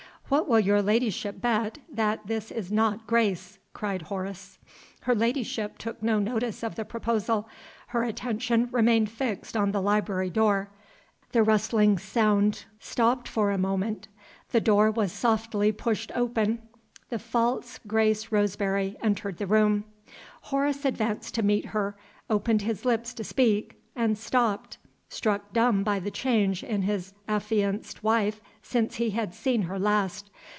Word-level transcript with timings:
"What 0.31 0.47
will 0.47 0.61
your 0.61 0.81
ladyship 0.81 1.41
bet 1.41 1.79
that 1.91 2.25
this 2.25 2.51
is 2.51 2.71
not 2.71 3.05
Grace?" 3.05 3.59
cried 3.73 4.03
Horace. 4.03 4.59
Her 5.01 5.13
ladyship 5.13 5.77
took 5.77 6.01
no 6.01 6.19
notice 6.19 6.63
of 6.63 6.75
the 6.75 6.85
proposal; 6.85 7.49
her 7.87 8.03
attention 8.05 8.69
remained 8.71 9.09
fixed 9.09 9.57
on 9.57 9.73
the 9.73 9.81
library 9.81 10.29
door. 10.29 10.69
The 11.33 11.43
rustling 11.43 11.97
sound 11.97 12.63
stopped 12.79 13.27
for 13.27 13.51
a 13.51 13.57
moment. 13.57 14.07
The 14.51 14.61
door 14.61 14.89
was 14.89 15.11
softly 15.11 15.73
pushed 15.73 16.13
open. 16.15 16.61
The 17.09 17.19
false 17.19 17.77
Grace 17.85 18.31
Roseberry 18.31 18.95
entered 19.03 19.37
the 19.37 19.47
room. 19.47 19.83
Horace 20.43 20.85
advanced 20.85 21.35
to 21.35 21.43
meet 21.43 21.65
her, 21.65 21.97
opened 22.29 22.61
his 22.61 22.85
lips 22.85 23.13
to 23.15 23.25
speak, 23.25 23.81
and 23.97 24.17
stopped 24.17 24.77
struck 25.13 25.51
dumb 25.51 25.83
by 25.83 25.99
the 25.99 26.09
change 26.09 26.63
in 26.63 26.83
his 26.83 27.11
affianced 27.27 28.01
wife 28.01 28.39
since 28.63 28.95
he 28.95 29.09
had 29.09 29.33
seen 29.35 29.63
her 29.63 29.77
last. 29.77 30.29